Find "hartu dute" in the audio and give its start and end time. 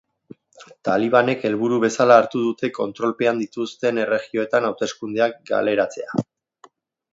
2.21-2.71